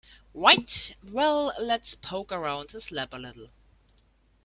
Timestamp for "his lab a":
2.71-3.17